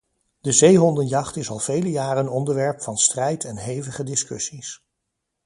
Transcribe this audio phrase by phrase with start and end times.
[0.41, 4.83] De zeehondenjacht is al vele jaren onderwerp van strijd en hevige discussies.